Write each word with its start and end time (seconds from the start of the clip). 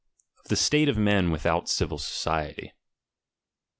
'^P 0.45 0.47
THE 0.47 0.55
STATE 0.55 0.89
OF 0.89 0.97
MEN 0.97 1.29
WITHOUT 1.29 1.69
CIVIL 1.69 1.99
SOCIETY. 1.99 2.73